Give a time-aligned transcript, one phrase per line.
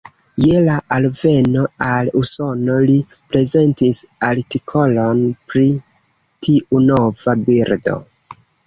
[0.43, 2.97] Je la alveno al Usono li
[3.35, 5.71] prezentis artikolon pri
[6.49, 8.05] tiu nova birdo.